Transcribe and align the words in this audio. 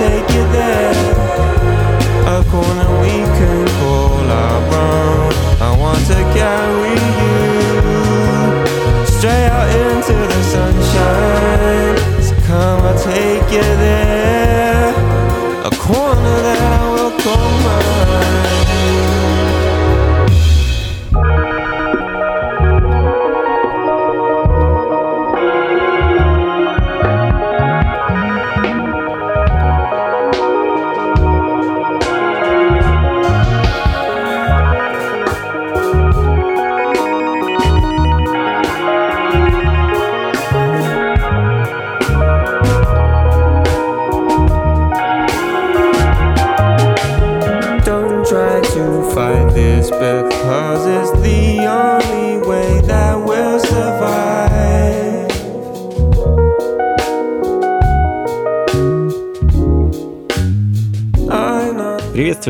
take 0.00 0.30
it 0.30 0.49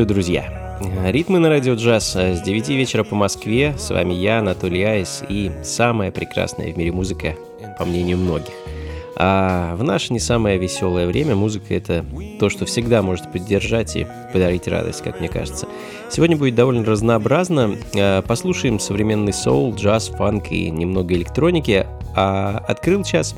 Приветствую, 0.01 0.15
друзья! 0.15 1.11
Ритмы 1.11 1.37
на 1.37 1.49
радио 1.49 1.75
джаз 1.75 2.15
с 2.15 2.41
9 2.41 2.69
вечера 2.69 3.03
по 3.03 3.13
Москве. 3.13 3.75
С 3.77 3.91
вами 3.91 4.13
я, 4.15 4.39
Анатолий 4.39 4.81
Айс, 4.81 5.21
и 5.29 5.51
самая 5.63 6.09
прекрасная 6.09 6.73
в 6.73 6.77
мире 6.77 6.91
музыка, 6.91 7.35
по 7.77 7.85
мнению 7.85 8.17
многих. 8.17 8.51
А 9.15 9.75
в 9.75 9.83
наше 9.83 10.11
не 10.11 10.19
самое 10.19 10.57
веселое 10.57 11.05
время 11.05 11.35
музыка— 11.35 11.65
это 11.75 12.03
то, 12.39 12.49
что 12.49 12.65
всегда 12.65 13.03
может 13.03 13.31
поддержать 13.31 13.95
и 13.95 14.07
подарить 14.33 14.67
радость, 14.67 15.03
как 15.03 15.19
мне 15.19 15.29
кажется. 15.29 15.67
Сегодня 16.09 16.35
будет 16.35 16.55
довольно 16.55 16.83
разнообразно. 16.83 17.75
А, 17.95 18.23
послушаем 18.23 18.79
современный 18.79 19.33
соул, 19.33 19.75
джаз, 19.75 20.07
фанк 20.07 20.51
и 20.51 20.71
немного 20.71 21.13
электроники. 21.13 21.85
А 22.15 22.63
открыл 22.67 23.03
час 23.03 23.35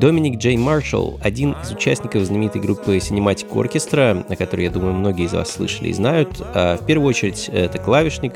Доминик 0.00 0.38
Джей 0.38 0.56
Маршалл, 0.56 1.20
один 1.22 1.54
из 1.62 1.70
участников 1.72 2.24
знаменитой 2.24 2.62
группы 2.62 2.96
Cinematic 2.96 3.50
Orchestra, 3.50 4.24
о 4.26 4.34
которой, 4.34 4.62
я 4.62 4.70
думаю, 4.70 4.94
многие 4.94 5.26
из 5.26 5.34
вас 5.34 5.52
слышали 5.52 5.88
и 5.88 5.92
знают. 5.92 6.40
А, 6.54 6.78
в 6.78 6.86
первую 6.86 7.10
очередь, 7.10 7.50
это 7.52 7.76
клавишник, 7.78 8.32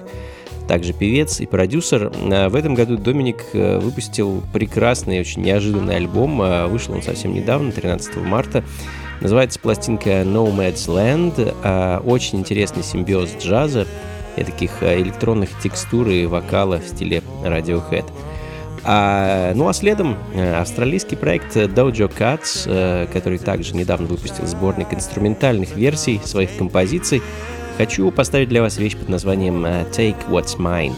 также 0.69 0.93
певец 0.93 1.41
и 1.41 1.47
продюсер. 1.47 2.13
А, 2.31 2.51
в 2.51 2.55
этом 2.55 2.75
году 2.75 2.99
Доминик 2.99 3.43
э, 3.55 3.79
выпустил 3.79 4.43
прекрасный, 4.53 5.21
очень 5.21 5.41
неожиданный 5.41 5.97
альбом. 5.97 6.39
А, 6.43 6.67
вышел 6.67 6.93
он 6.93 7.03
совсем 7.03 7.33
недавно, 7.33 7.73
13 7.73 8.17
марта. 8.17 8.63
Называется 9.23 9.59
пластинка 9.59 10.21
Nomad's 10.21 10.87
Land. 10.87 12.03
Очень 12.05 12.41
интересный 12.41 12.83
симбиоз 12.83 13.37
джаза 13.41 13.87
и 14.37 14.45
таких 14.45 14.83
электронных 14.83 15.49
текстур 15.63 16.09
и 16.11 16.27
вокала 16.27 16.79
в 16.79 16.89
стиле 16.89 17.23
Radiohead. 17.43 18.05
А, 18.87 19.53
ну 19.55 19.67
а 19.69 19.73
следом 19.73 20.17
э, 20.35 20.55
австралийский 20.55 21.17
проект 21.17 21.57
Dojo 21.57 22.13
Cats, 22.15 22.65
э, 22.67 23.07
который 23.13 23.39
также 23.39 23.75
недавно 23.75 24.07
выпустил 24.07 24.47
сборник 24.47 24.93
инструментальных 24.93 25.75
версий 25.75 26.21
своих 26.25 26.57
композиций. 26.57 27.23
Хочу 27.79 28.11
поставить 28.11 28.51
для 28.51 28.61
вас 28.61 28.77
вещь 28.77 28.97
под 28.97 29.09
названием 29.09 29.65
э, 29.65 29.85
Take 29.91 30.29
What's 30.29 30.59
Mine. 30.59 30.95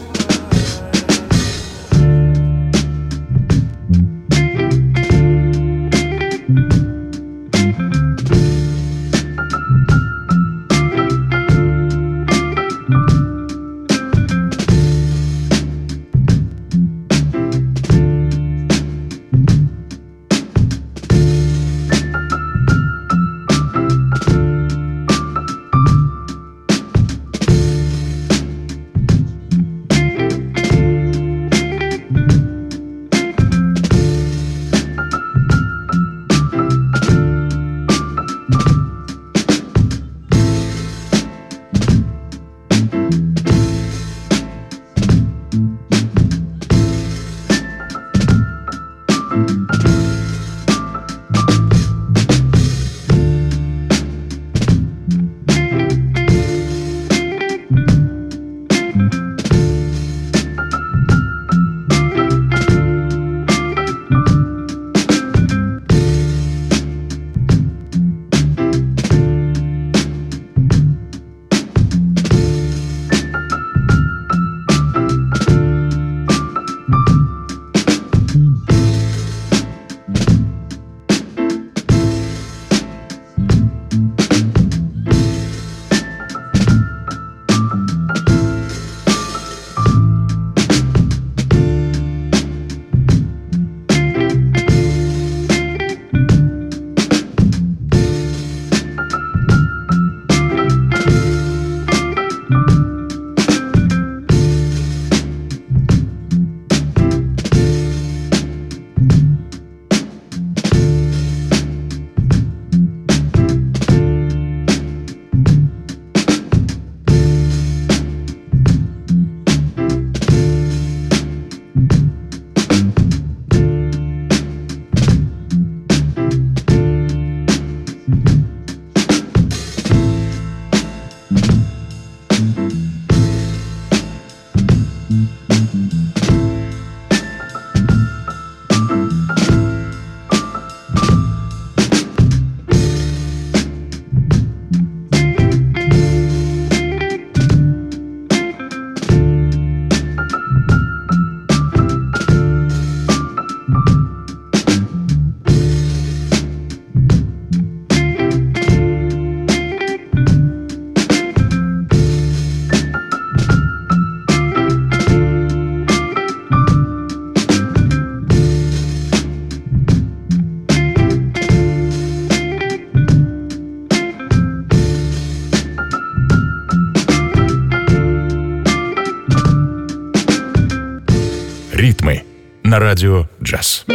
На 182.77 182.83
радио 182.83 183.25
«Джаз». 183.41 183.85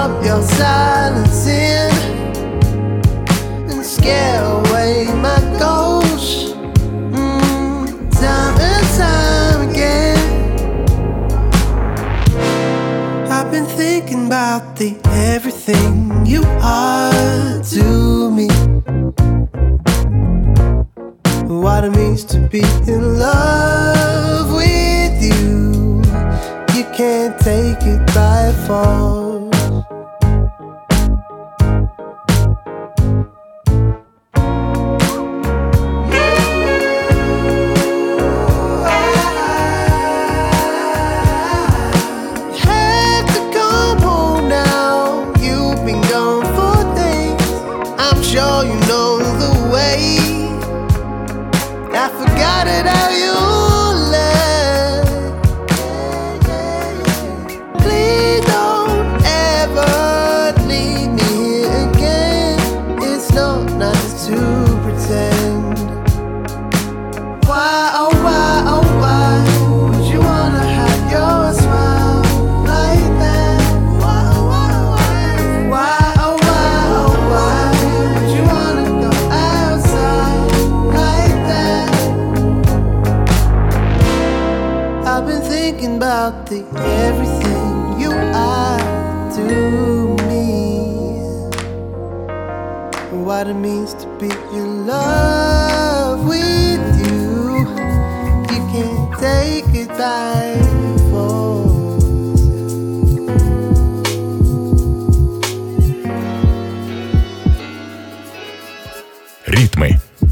Up 0.00 0.24
your 0.24 0.42
silence 0.42 1.46
in 1.46 1.90
and 3.70 3.84
scare 3.84 4.42
away 4.42 5.04
my 5.14 5.38
ghost. 5.58 6.54
Mm, 7.12 8.10
time 8.10 8.56
and 8.70 8.86
time 8.96 9.68
again, 9.68 10.18
I've 13.30 13.50
been 13.52 13.66
thinking 13.66 14.24
about 14.28 14.76
the 14.76 14.96
everything 15.34 16.24
you 16.24 16.44
are 16.62 17.62
to 17.74 18.30
me. 18.30 18.48
What 21.44 21.84
it 21.84 21.90
means 21.90 22.24
to 22.32 22.38
be 22.48 22.62
in 22.88 23.18
love 23.18 24.50
with 24.54 25.22
you. 25.22 26.00
You 26.74 26.84
can't 26.94 27.38
take 27.38 27.82
it 27.82 28.06
by 28.14 28.50
force. 28.66 29.19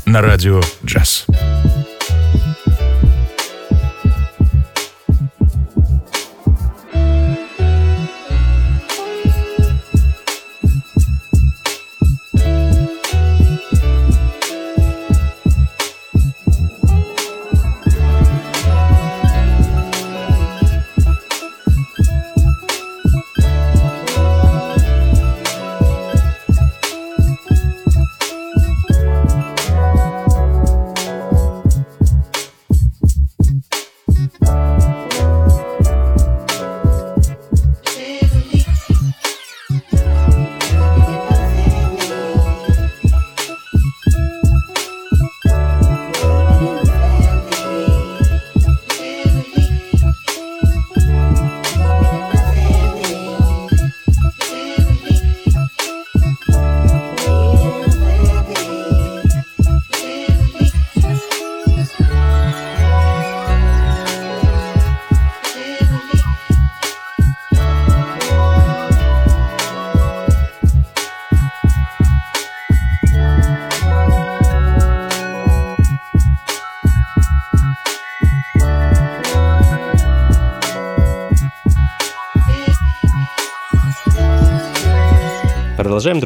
На 0.09 0.23
радио 0.23 0.61
«Джаз». 0.85 1.27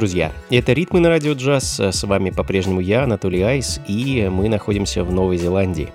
Друзья. 0.02 0.32
Это 0.50 0.72
«Ритмы 0.72 0.98
на 0.98 1.10
радио 1.10 1.34
джаз». 1.34 1.78
С 1.78 2.02
вами 2.02 2.30
по-прежнему 2.30 2.80
я, 2.80 3.04
Анатолий 3.04 3.40
Айс, 3.42 3.80
и 3.86 4.28
мы 4.32 4.48
находимся 4.48 5.04
в 5.04 5.12
Новой 5.12 5.36
Зеландии. 5.36 5.90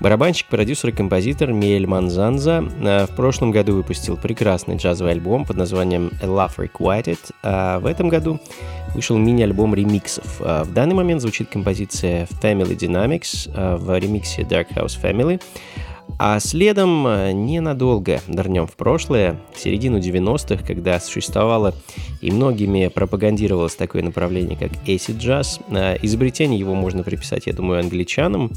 Барабанщик, 0.00 0.48
продюсер 0.48 0.90
и 0.90 0.92
композитор 0.92 1.54
Миэль 1.54 1.86
Манзанза 1.86 2.62
э, 2.78 3.06
в 3.06 3.16
прошлом 3.16 3.50
году 3.50 3.74
выпустил 3.74 4.18
прекрасный 4.18 4.76
джазовый 4.76 5.14
альбом 5.14 5.46
под 5.46 5.56
названием 5.56 6.10
A 6.22 6.26
Love 6.26 6.56
Requited, 6.58 7.18
а 7.42 7.80
в 7.80 7.86
этом 7.86 8.10
году 8.10 8.38
вышел 8.94 9.16
мини-альбом 9.16 9.74
ремиксов. 9.74 10.40
А 10.40 10.64
в 10.64 10.74
данный 10.74 10.94
момент 10.94 11.22
звучит 11.22 11.48
композиция 11.48 12.28
Family 12.42 12.76
Dynamics 12.76 13.50
а 13.54 13.78
в 13.78 13.98
ремиксе 13.98 14.42
Dark 14.42 14.74
House 14.74 15.00
Family, 15.02 15.40
а 16.16 16.40
следом 16.40 17.06
э, 17.06 17.32
ненадолго 17.32 18.20
нырнем 18.26 18.66
в 18.66 18.76
прошлое, 18.76 19.38
в 19.54 19.60
середину 19.60 19.98
90-х, 19.98 20.64
когда 20.64 20.98
существовало 20.98 21.74
и 22.20 22.30
многими 22.30 22.88
пропагандировалось 22.88 23.74
такое 23.74 24.02
направление, 24.02 24.56
как 24.56 24.72
acid 24.86 25.18
jazz. 25.18 25.60
Э, 25.70 25.96
изобретение 26.02 26.58
его 26.58 26.74
можно 26.74 27.02
приписать, 27.02 27.46
я 27.46 27.52
думаю, 27.52 27.80
англичанам. 27.80 28.50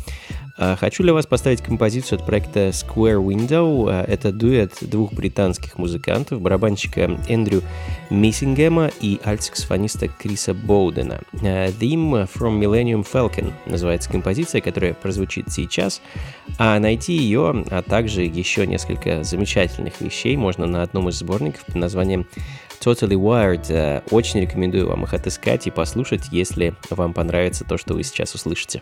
Э, 0.57 0.75
хочу 0.79 1.03
для 1.03 1.13
вас 1.13 1.27
поставить 1.27 1.61
композицию 1.61 2.19
от 2.19 2.25
проекта 2.25 2.69
Square 2.69 3.23
Window. 3.23 3.91
Это 3.91 4.31
дуэт 4.31 4.77
двух 4.81 5.13
британских 5.13 5.77
музыкантов, 5.77 6.41
барабанщика 6.41 7.19
Эндрю 7.27 7.61
Миссингема 8.09 8.89
и 9.01 9.19
альтсаксофониста 9.23 10.07
Криса 10.07 10.53
Боудена. 10.53 11.21
Theme 11.33 12.27
from 12.33 12.59
Millennium 12.59 13.05
Falcon 13.11 13.53
называется 13.65 14.09
композиция, 14.09 14.61
которая 14.61 14.93
прозвучит 14.93 15.51
сейчас, 15.51 16.01
а 16.57 16.79
найти 16.79 17.13
ее 17.13 17.40
а 17.49 17.81
также 17.81 18.23
еще 18.23 18.65
несколько 18.67 19.23
замечательных 19.23 20.01
вещей 20.01 20.37
можно 20.37 20.65
на 20.65 20.83
одном 20.83 21.09
из 21.09 21.15
сборников 21.15 21.65
под 21.65 21.75
названием 21.75 22.27
Totally 22.79 23.15
Wired. 23.15 23.65
Э, 23.69 24.01
очень 24.09 24.41
рекомендую 24.41 24.87
вам 24.87 25.03
их 25.03 25.13
отыскать 25.13 25.67
и 25.67 25.71
послушать, 25.71 26.29
если 26.31 26.75
вам 26.89 27.13
понравится 27.13 27.63
то, 27.63 27.77
что 27.77 27.93
вы 27.93 28.03
сейчас 28.03 28.33
услышите. 28.33 28.81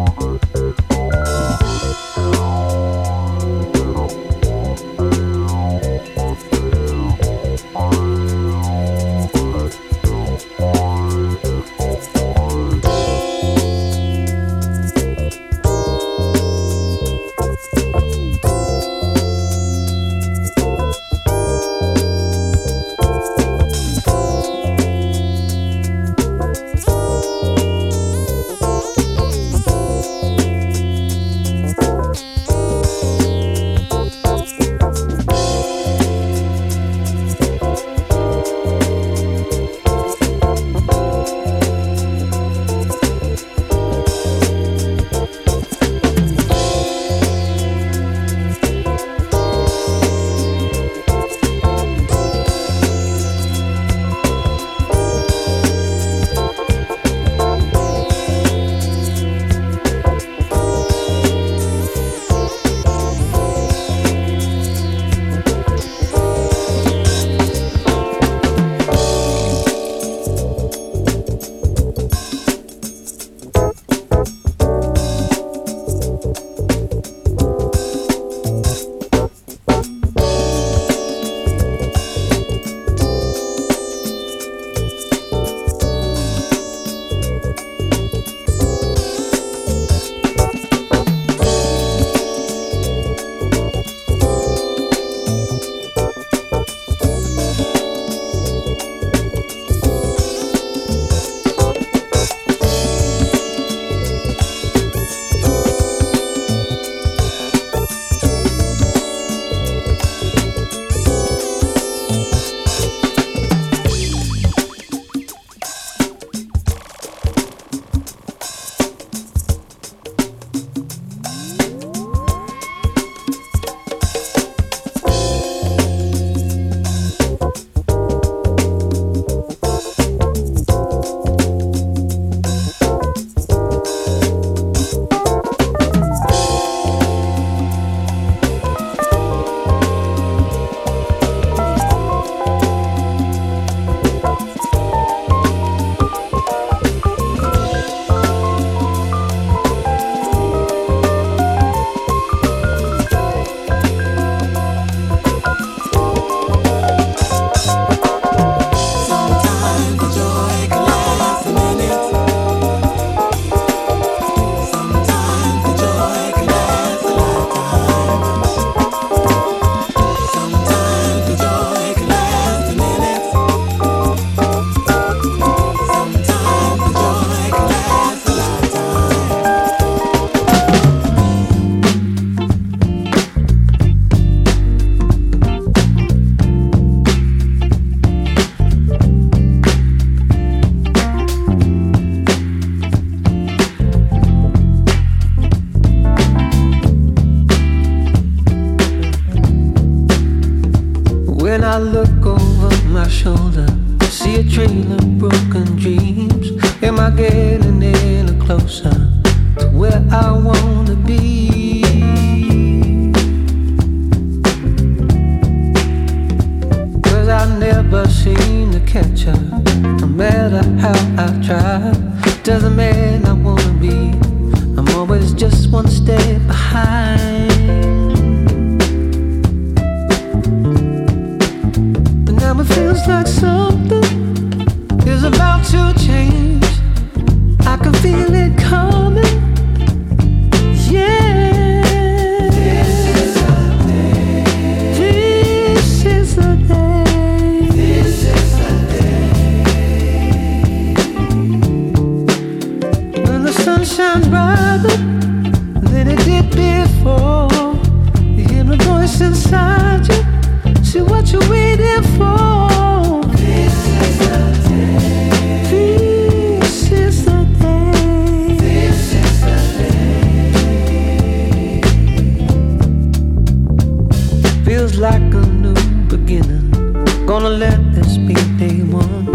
Gonna 276.39 277.49
let 277.49 277.93
this 277.93 278.17
be 278.17 278.33
day 278.57 278.83
one. 278.83 279.25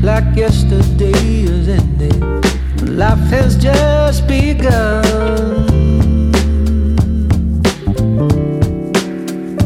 Like 0.00 0.36
yesterday 0.36 1.42
is 1.42 1.68
ending. 1.68 2.20
Life 2.96 3.18
has 3.30 3.56
just 3.56 4.28
begun. 4.28 5.02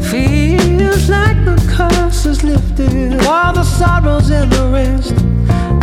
Feels 0.09 1.07
like 1.07 1.45
the 1.45 1.57
curse 1.69 2.25
is 2.25 2.43
lifted. 2.43 3.25
All 3.27 3.53
the 3.53 3.63
sorrows 3.63 4.31
and 4.31 4.51
the 4.51 4.67
rest. 4.69 5.15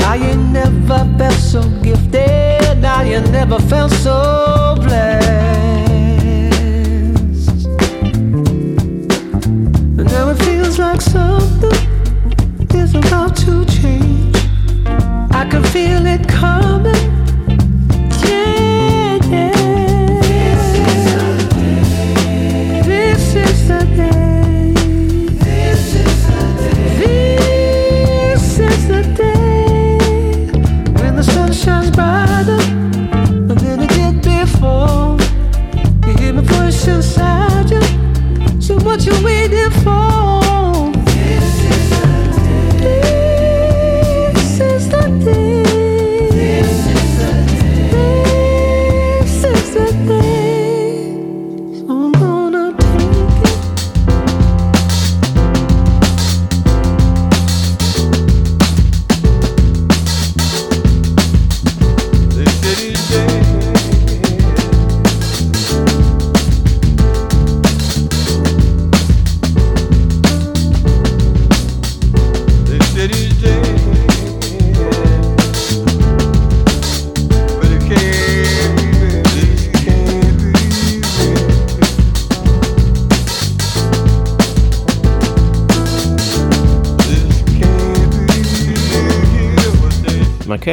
Now 0.01 0.15
you 0.15 0.35
never 0.35 1.07
felt 1.17 1.35
so 1.35 1.63
gifted. 1.81 2.81
Now 2.81 3.03
you 3.03 3.21
never 3.21 3.61
felt 3.61 3.93
so 3.93 4.75
blessed. 4.81 5.38
Like 10.79 11.01
something 11.01 11.73
is 12.75 12.95
about 12.95 13.37
to 13.37 13.65
change. 13.65 14.37
I 15.33 15.47
can 15.51 15.65
feel 15.65 16.07
it 16.07 16.29
coming. 16.29 16.78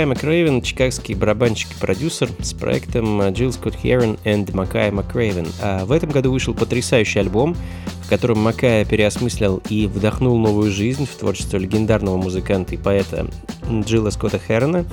Макай 0.05 0.17
Макрейвен, 0.17 0.61
чикагский 0.61 1.15
барабанщик 1.15 1.71
и 1.71 1.79
продюсер 1.79 2.29
с 2.39 2.53
проектом 2.53 3.27
Джилл 3.29 3.51
Скотт 3.51 3.75
Херон 3.75 4.19
и 4.23 4.45
Макай 4.53 4.91
Макрейвен. 4.91 5.47
А 5.61 5.83
в 5.85 5.91
этом 5.91 6.11
году 6.11 6.31
вышел 6.31 6.53
потрясающий 6.53 7.19
альбом, 7.19 7.55
в 8.03 8.09
котором 8.09 8.39
Макая 8.39 8.85
переосмыслил 8.85 9.63
и 9.67 9.87
вдохнул 9.87 10.37
новую 10.37 10.71
жизнь 10.71 11.07
в 11.07 11.15
творчество 11.15 11.57
легендарного 11.57 12.17
музыканта 12.17 12.75
и 12.75 12.77
поэта 12.77 13.27
Джилла 13.67 14.11
Скотта 14.11 14.39
Херона. 14.39 14.85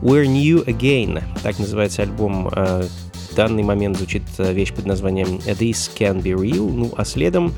We're 0.00 0.24
New 0.24 0.64
Again, 0.64 1.22
так 1.42 1.58
называется 1.58 2.02
альбом. 2.02 2.48
А, 2.50 2.86
в 3.30 3.34
данный 3.34 3.62
момент 3.62 3.98
звучит 3.98 4.22
вещь 4.38 4.72
под 4.72 4.86
названием 4.86 5.36
This 5.44 5.90
Can 5.98 6.22
Be 6.22 6.32
Real. 6.32 6.70
Ну 6.70 6.94
а 6.96 7.04
следом 7.04 7.52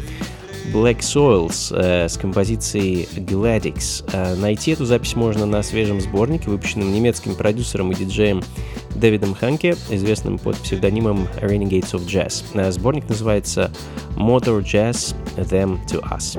Black 0.72 1.00
Soils 1.00 1.74
э, 1.74 2.09
с 2.09 2.16
композицией 2.16 3.09
Gladix. 3.16 4.04
Э, 4.12 4.35
найти 4.35 4.72
эту 4.72 4.85
запись 4.85 5.16
можно 5.16 5.46
на 5.46 5.62
свежем 5.62 6.00
сборнике, 6.00 6.50
выпущенном 6.50 6.92
немецким 6.92 7.35
продюсером 7.35 7.92
и 7.92 7.94
диджеем 7.94 8.42
Дэвидом 8.94 9.35
Ханке, 9.35 9.76
известным 9.90 10.38
под 10.38 10.57
псевдонимом 10.57 11.28
Renegades 11.40 11.92
of 11.92 12.07
Jazz. 12.07 12.44
Э, 12.54 12.70
сборник 12.70 13.09
называется 13.09 13.70
Motor 14.16 14.62
Jazz 14.62 15.14
Them 15.37 15.78
to 15.87 16.02
Us. 16.11 16.38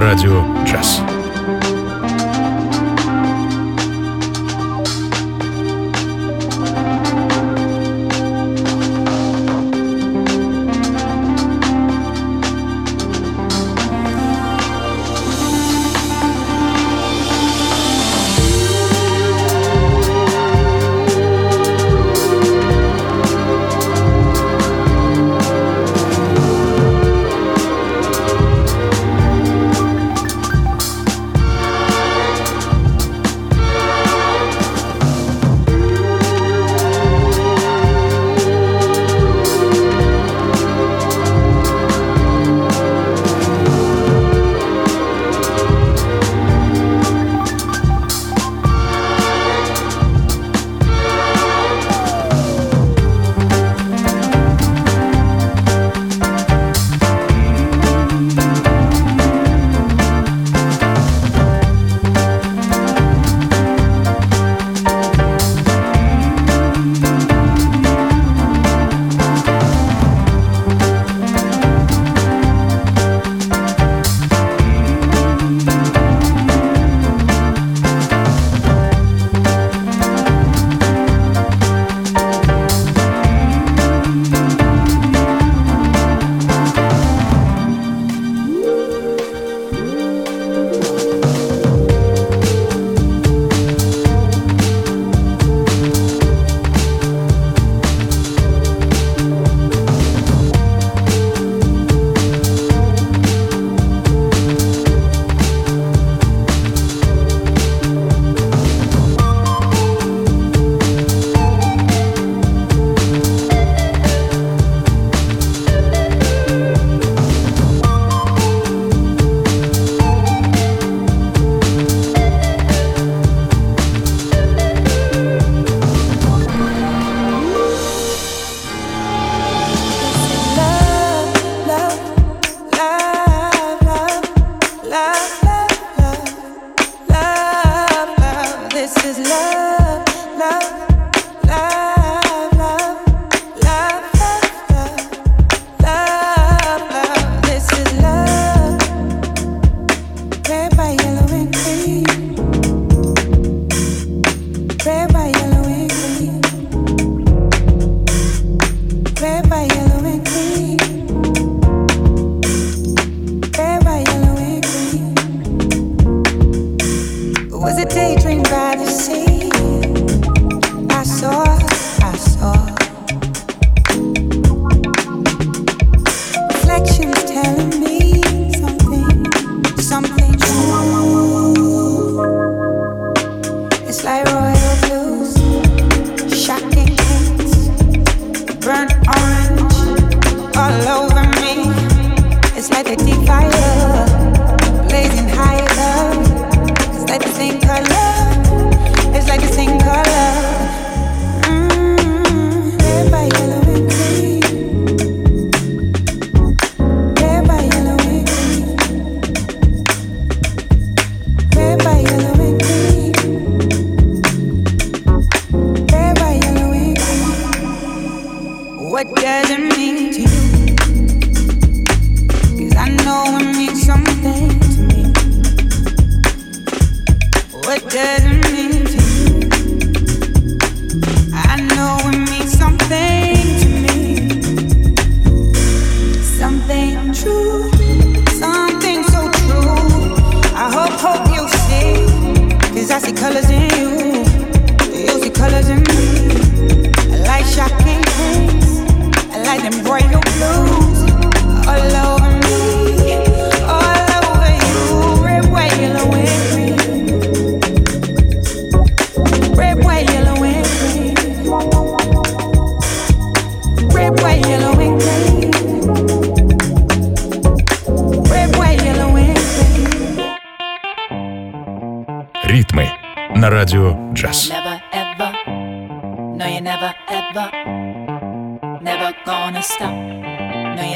Радио 0.00 0.42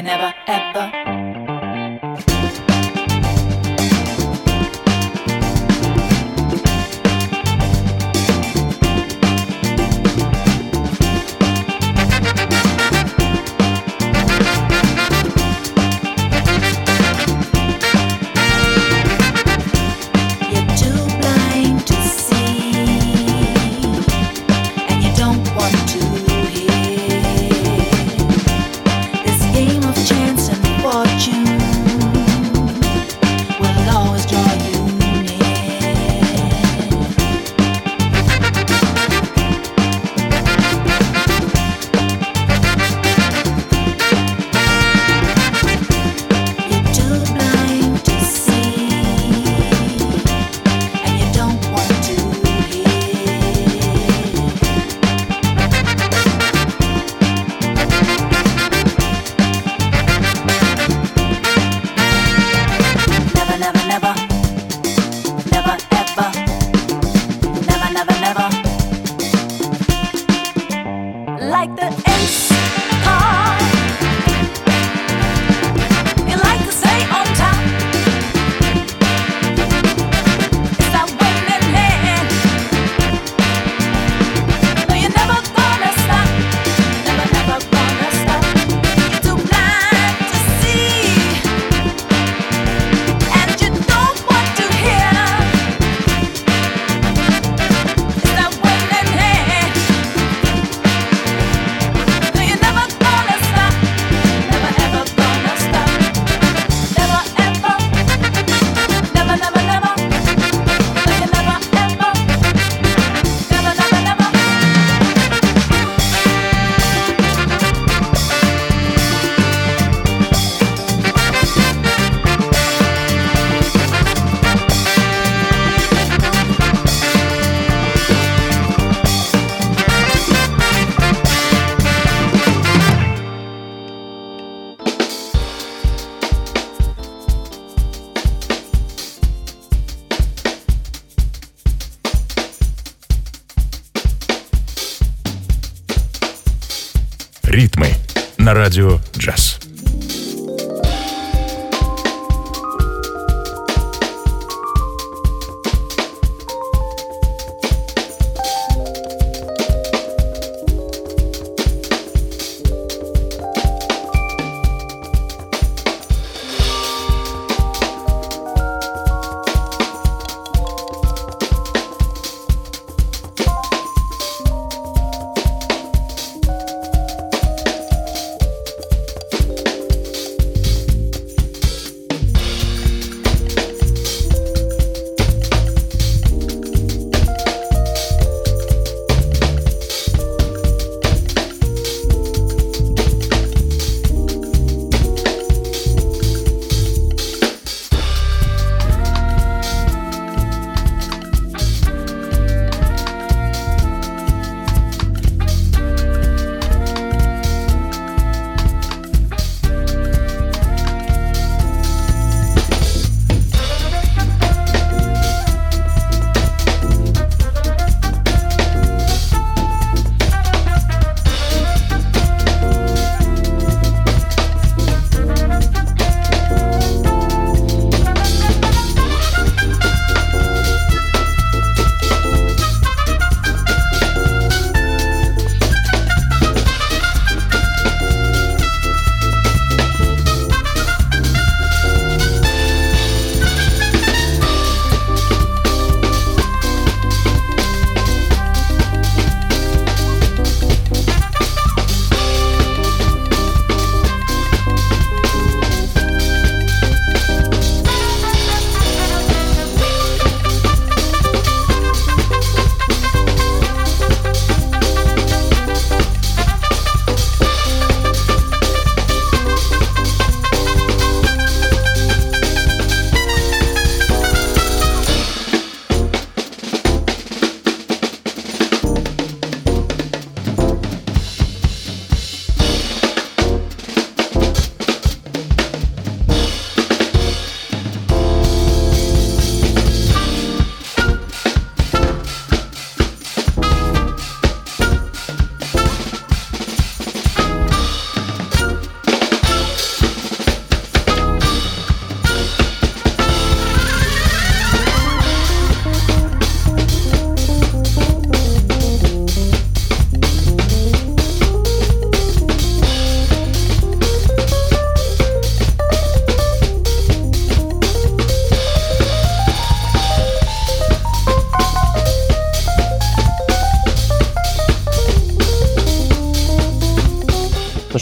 «Джаз». 0.03 0.35
радио 0.47 1.24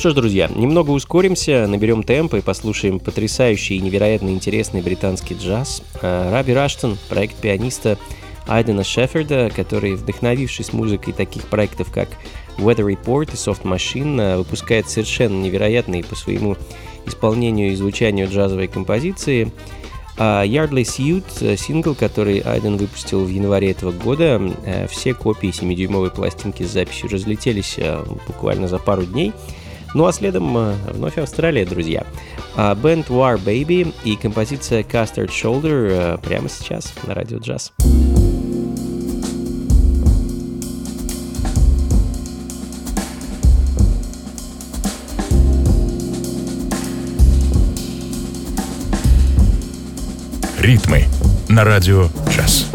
что 0.02 0.10
ж, 0.10 0.14
друзья, 0.14 0.50
немного 0.52 0.90
ускоримся, 0.90 1.68
наберем 1.68 2.02
темп 2.02 2.34
и 2.34 2.40
послушаем 2.40 2.98
потрясающий 2.98 3.76
и 3.76 3.80
невероятно 3.80 4.30
интересный 4.30 4.82
британский 4.82 5.36
джаз. 5.36 5.80
А, 6.02 6.32
Раби 6.32 6.52
Раштон, 6.52 6.98
проект 7.08 7.36
пианиста 7.36 7.96
Айдена 8.48 8.82
Шеферда, 8.82 9.52
который, 9.54 9.94
вдохновившись 9.94 10.72
музыкой 10.72 11.12
таких 11.12 11.46
проектов, 11.46 11.92
как 11.92 12.08
Weather 12.58 12.92
Report 12.92 13.30
и 13.32 13.36
Soft 13.36 13.62
Machine, 13.62 14.16
а, 14.18 14.38
выпускает 14.38 14.88
совершенно 14.88 15.40
невероятные 15.40 16.02
по 16.02 16.16
своему 16.16 16.56
исполнению 17.06 17.70
и 17.70 17.76
звучанию 17.76 18.28
джазовой 18.28 18.66
композиции. 18.66 19.52
А 20.18 20.44
Yardley 20.44 20.82
Suit, 20.82 21.56
сингл, 21.56 21.94
который 21.94 22.40
Айден 22.40 22.76
выпустил 22.76 23.24
в 23.24 23.28
январе 23.28 23.70
этого 23.70 23.92
года, 23.92 24.42
все 24.90 25.14
копии 25.14 25.50
7-дюймовой 25.50 26.10
пластинки 26.10 26.64
с 26.64 26.72
записью 26.72 27.08
разлетелись 27.08 27.78
буквально 28.26 28.66
за 28.66 28.78
пару 28.78 29.04
дней– 29.04 29.32
ну 29.94 30.06
а 30.06 30.12
следом 30.12 30.56
э, 30.56 30.74
вновь 30.92 31.18
Австралия, 31.18 31.64
друзья. 31.64 32.04
Бенд 32.56 33.08
War 33.08 33.42
Baby 33.42 33.94
и 34.04 34.16
композиция 34.16 34.82
Custard 34.82 35.28
Shoulder 35.28 36.16
э, 36.16 36.18
прямо 36.18 36.48
сейчас 36.48 36.92
на 37.06 37.14
радио 37.14 37.38
джаз. 37.38 37.72
Ритмы 50.58 51.06
на 51.48 51.64
радио 51.64 52.08
джаз. 52.28 52.71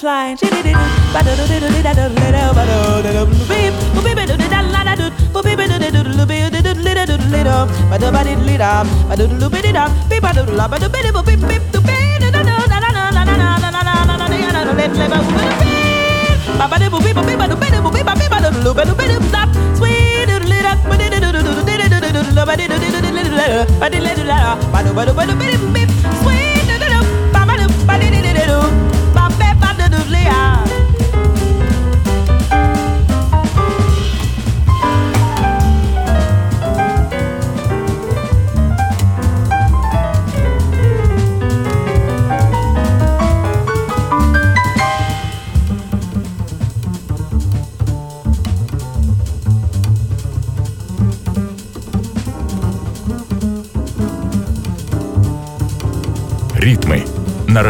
flying. 0.00 0.57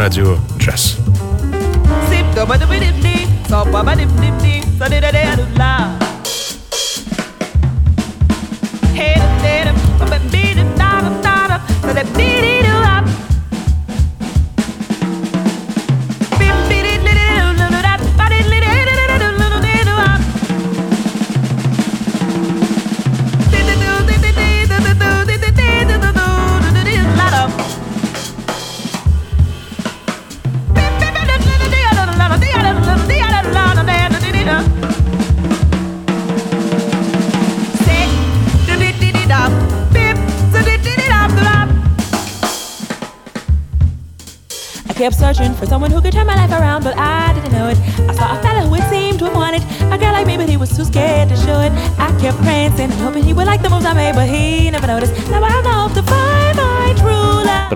радио 0.09 0.48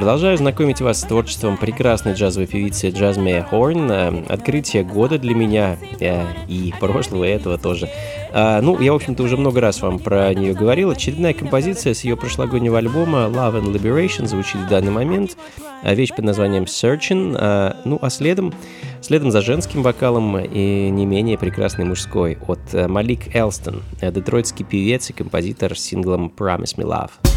Продолжаю 0.04 0.38
знакомить 0.38 0.82
вас 0.82 1.00
с 1.00 1.04
творчеством 1.04 1.56
прекрасной 1.56 2.12
джазовой 2.12 2.46
певицы 2.46 2.90
Джазмея 2.90 3.42
Хорн. 3.42 3.90
Э, 3.90 4.26
открытие 4.28 4.84
года 4.84 5.18
для 5.18 5.34
меня 5.34 5.78
э, 6.02 6.26
и 6.50 6.74
прошлого, 6.78 7.24
и 7.24 7.30
этого 7.30 7.58
тоже. 7.58 7.90
А, 8.34 8.60
ну, 8.60 8.78
я, 8.82 8.92
в 8.92 8.98
общем-то, 8.98 9.24
уже 9.24 9.38
много 9.38 9.62
раз 9.62 9.82
вам 9.82 10.00
про 10.00 10.34
нее 10.34 10.54
говорил. 10.54 10.90
Очередная 10.90 11.34
композиция 11.34 11.94
с 11.94 12.04
ее 12.04 12.18
прошлогоднего 12.18 12.80
альбома 12.80 13.30
Love 13.30 13.64
and 13.64 13.74
Liberation 13.74 14.28
звучит 14.28 14.60
в 14.60 14.68
данный 14.68 14.92
момент. 14.92 15.38
А 15.84 15.94
вещь 15.94 16.14
под 16.14 16.26
названием 16.26 16.66
Searching. 16.66 17.38
А, 17.40 17.78
ну, 17.86 17.98
а 18.02 18.10
следом, 18.10 18.54
следом 19.00 19.32
за 19.32 19.40
женским 19.40 19.84
вокалом 19.84 20.38
и 20.38 20.90
не 20.90 21.06
менее 21.06 21.38
прекрасный 21.38 21.86
мужской 21.86 22.38
от 22.46 22.60
э, 22.74 22.90
Малик 22.90 23.34
Элстон, 23.34 23.82
детройтский 24.02 24.66
певец 24.66 25.10
и 25.12 25.14
композитор 25.14 25.78
с 25.78 25.82
синглом 25.82 26.30
Promise 26.38 26.76
Me 26.76 26.84
Love. 26.84 27.33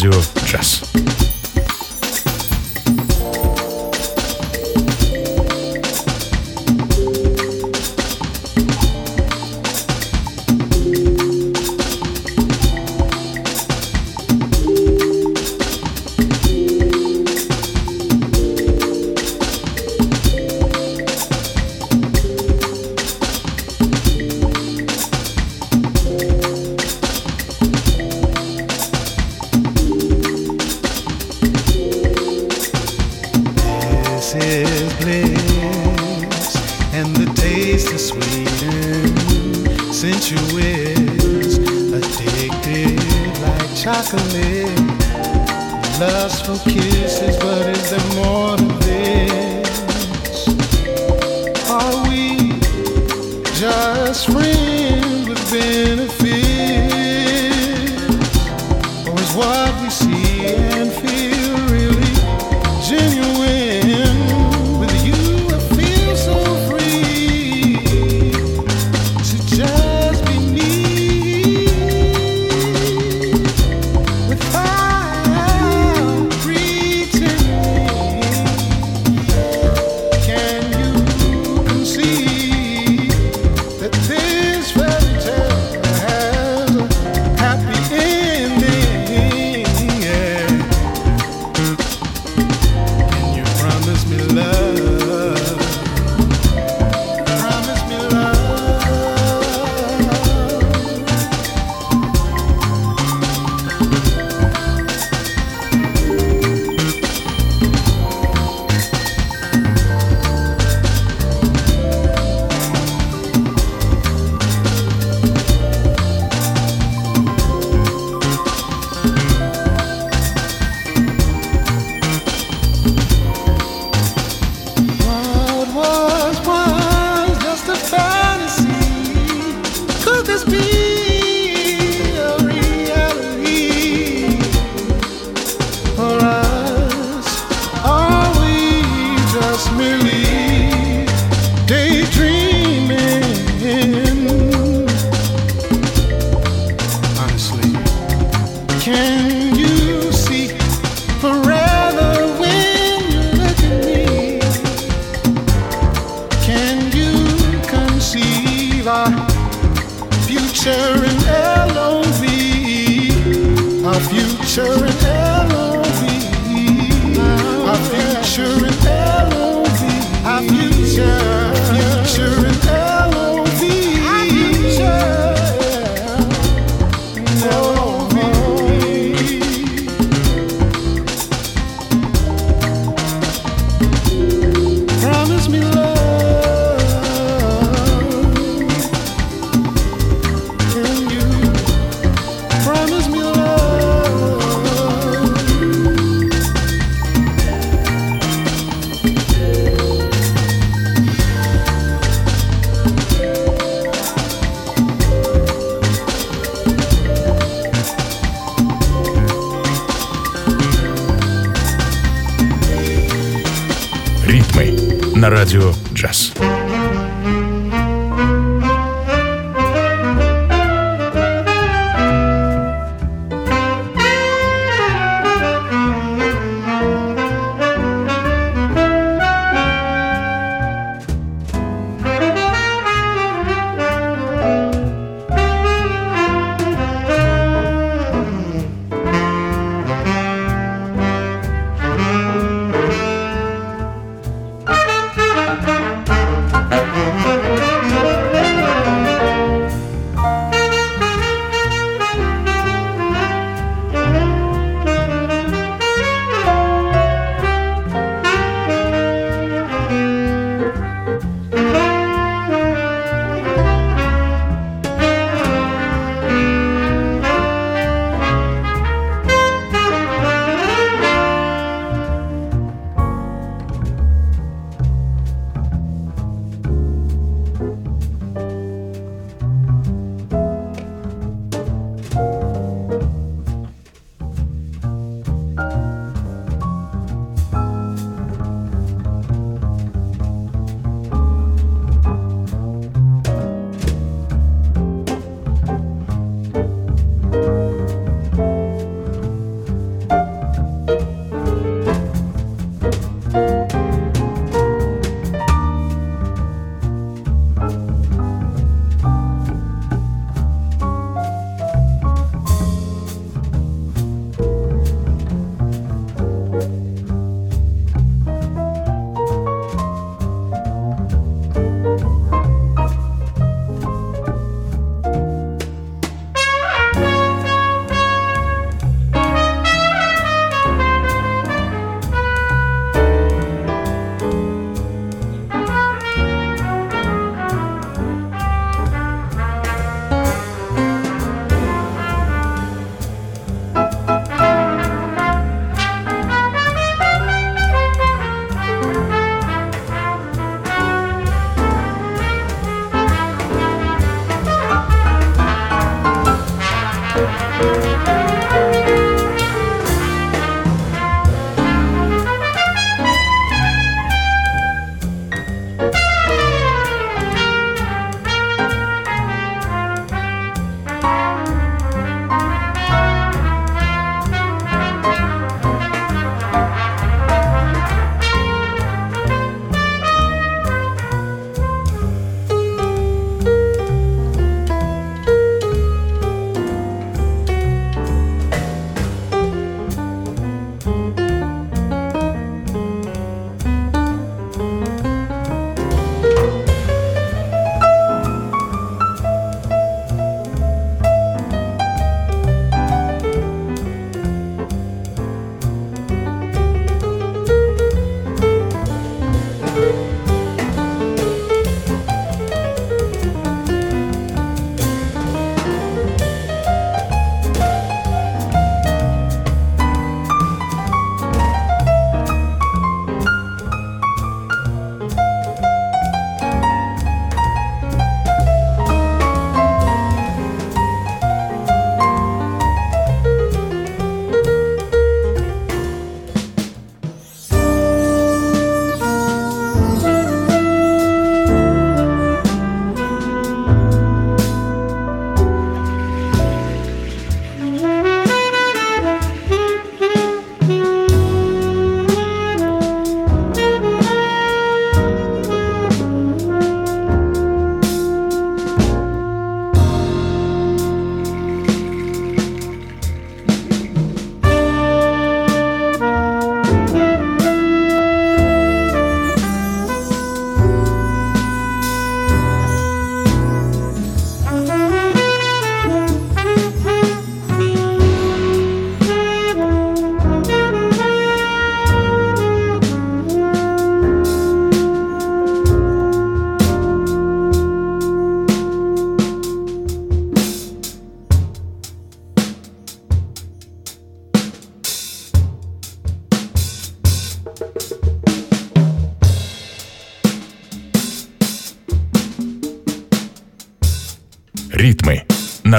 Radio 0.00 0.22
Jazz. 0.46 1.29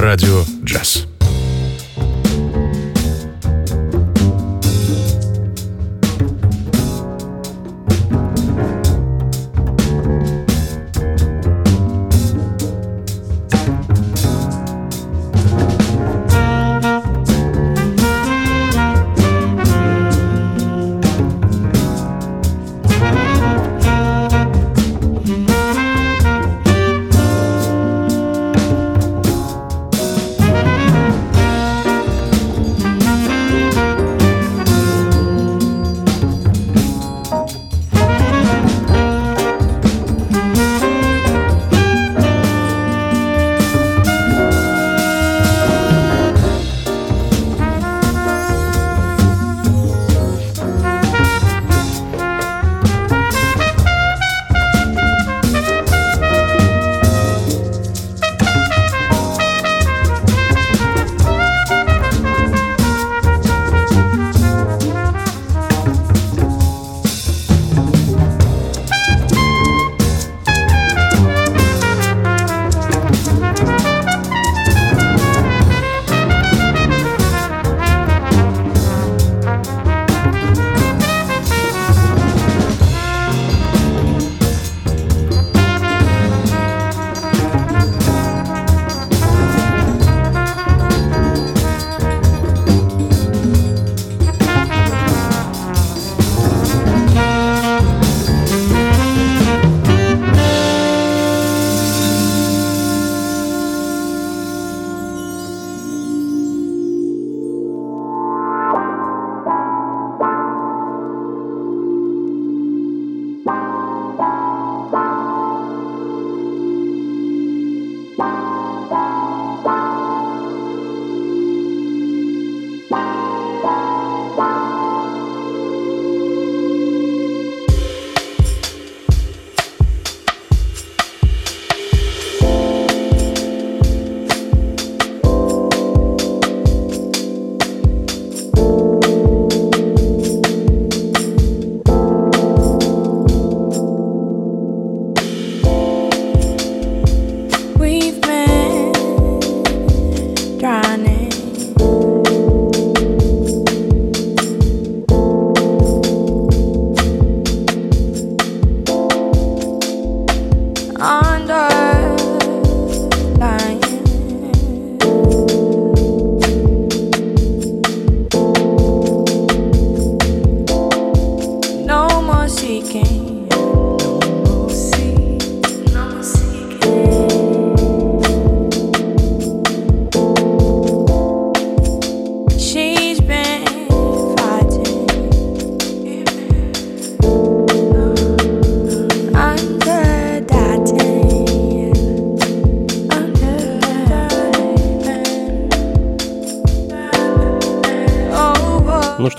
На 0.01 0.07
радио 0.07 0.30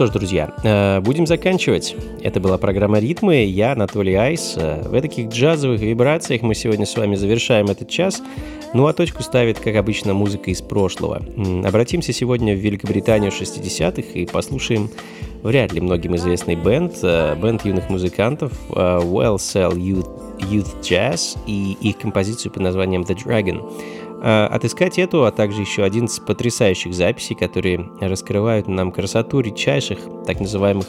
что 0.03 0.09
ж, 0.09 0.11
друзья, 0.11 0.51
э, 0.65 1.01
будем 1.01 1.29
заканчивать. 1.29 1.95
Это 2.23 2.41
была 2.41 2.59
программа 2.59 2.99
«Ритмы». 2.99 3.45
Я 3.45 3.71
Анатолий 3.71 4.15
Айс. 4.15 4.55
Э, 4.57 4.83
В 4.83 5.01
таких 5.01 5.29
джазовых 5.29 5.81
вибрациях 5.81 6.43
мы 6.43 6.57
сегодня 6.57 6.87
с 6.87 6.97
вами 6.97 7.15
завершаем 7.15 7.67
этот 7.67 7.89
час. 7.89 8.21
Ну 8.75 8.89
а 8.89 8.95
точку 8.95 9.23
ставит, 9.23 9.61
как 9.61 9.77
обычно, 9.77 10.13
музыка 10.13 10.51
из 10.51 10.61
прошлого. 10.61 11.23
Обратимся 11.65 12.13
сегодня 12.13 12.53
в 12.53 12.59
Великобританию 12.59 13.31
60-х 13.31 14.19
и 14.19 14.27
послушаем 14.27 14.91
вряд 15.45 15.73
ли 15.73 15.81
многим 15.81 16.17
известный 16.17 16.57
бенд, 16.57 16.95
э, 17.05 17.37
бенд 17.41 17.65
юных 17.65 17.89
музыкантов 17.89 18.53
Well 18.71 19.37
Sell 19.37 19.75
Youth, 19.75 20.11
Youth 20.51 20.81
Jazz 20.83 21.39
и 21.47 21.77
их 21.81 21.99
композицию 21.99 22.51
под 22.51 22.63
названием 22.63 23.03
The 23.03 23.15
Dragon. 23.15 23.73
Э, 24.23 24.47
Отыскать 24.47 25.01
эту, 25.01 25.25
а 25.25 25.33
также 25.33 25.63
еще 25.63 25.83
один 25.83 26.05
из 26.05 26.21
потрясающих 26.21 26.95
записей, 26.95 27.35
которые 27.35 27.91
раскрывают 28.01 28.69
нам 28.69 28.93
красоту 28.93 29.41
редчайших, 29.41 29.99
так 30.27 30.39
называемых 30.39 30.87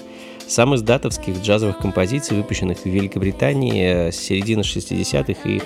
самоиздатовских 0.47 1.41
джазовых 1.41 1.79
композиций, 1.79 2.37
выпущенных 2.37 2.79
в 2.79 2.85
Великобритании 2.85 4.07
э, 4.07 4.11
с 4.11 4.17
середины 4.17 4.61
60-х 4.61 5.49
и 5.49 5.61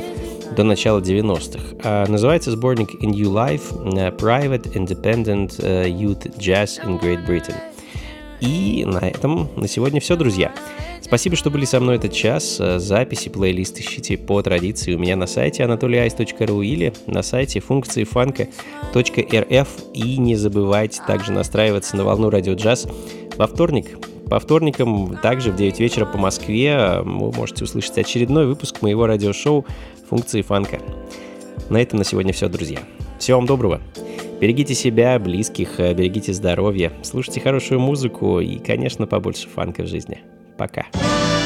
до 0.55 0.63
начала 0.63 1.01
90-х. 1.01 1.75
А 1.83 2.07
Называется 2.07 2.51
сборник 2.51 3.03
In 3.03 3.11
You 3.11 3.33
Life 3.33 3.97
э, 3.97 4.11
Private 4.15 4.73
Independent 4.73 5.59
Youth 5.59 6.37
Jazz 6.37 6.81
in 6.85 7.01
Great 7.01 7.27
Britain. 7.27 7.55
И 8.39 8.85
на 8.85 8.99
этом 8.99 9.49
на 9.57 9.67
сегодня 9.67 9.99
все, 9.99 10.15
друзья. 10.15 10.53
Спасибо, 11.07 11.37
что 11.37 11.49
были 11.49 11.63
со 11.63 11.79
мной 11.79 11.95
этот 11.95 12.11
час. 12.11 12.57
Записи, 12.57 13.29
плейлист 13.29 13.79
ищите 13.79 14.17
по 14.17 14.41
традиции 14.41 14.93
у 14.93 14.99
меня 14.99 15.15
на 15.15 15.25
сайте 15.25 15.63
anatolyice.ru 15.63 16.65
или 16.65 16.93
на 17.05 17.21
сайте 17.21 17.61
функции 17.61 18.03
фанка.рф. 18.03 19.67
И 19.93 20.17
не 20.17 20.35
забывайте 20.35 21.01
также 21.07 21.31
настраиваться 21.31 21.95
на 21.95 22.03
волну 22.03 22.29
радио 22.29 22.55
джаз 22.55 22.87
во 23.37 23.47
вторник. 23.47 23.97
По 24.29 24.41
вторникам, 24.41 25.15
также 25.23 25.51
в 25.51 25.55
9 25.55 25.79
вечера 25.79 26.05
по 26.05 26.17
Москве, 26.17 26.71
э, 26.71 27.01
вы 27.01 27.31
можете 27.31 27.63
услышать 27.63 27.97
очередной 27.97 28.45
выпуск 28.45 28.81
моего 28.81 29.07
радиошоу 29.07 29.65
«Функции 30.09 30.41
фанка». 30.41 30.81
На 31.69 31.81
этом 31.81 31.99
на 31.99 32.03
сегодня 32.03 32.33
все, 32.33 32.49
друзья. 32.49 32.79
Всего 33.17 33.37
вам 33.37 33.47
доброго. 33.47 33.79
Берегите 34.41 34.75
себя, 34.75 35.17
близких, 35.17 35.79
берегите 35.79 36.33
здоровье, 36.33 36.91
слушайте 37.03 37.39
хорошую 37.39 37.79
музыку 37.79 38.41
и, 38.41 38.57
конечно, 38.57 39.07
побольше 39.07 39.47
фанка 39.47 39.83
в 39.83 39.87
жизни. 39.87 40.19
Пока. 40.57 41.36